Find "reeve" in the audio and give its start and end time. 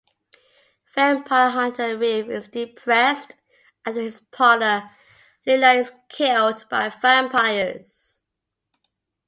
1.95-2.31